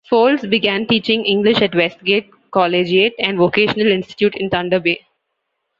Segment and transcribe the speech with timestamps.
[0.11, 5.05] Foulds began teaching English at Westgate Collegiate and Vocational Institute in Thunder Bay.